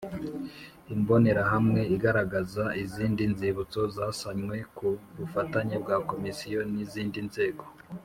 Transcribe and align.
Imbonerahamwe 0.95 1.81
igaragaza 1.95 2.65
izindi 2.83 3.21
nzibutso 3.31 3.81
zasanwe 3.95 4.55
ku 4.77 4.87
bufatanye 5.17 5.75
bwa 5.83 5.97
Komisiyo 6.09 6.59
n’ 6.73 6.75
izindi 6.85 7.19
nzego 7.29 7.63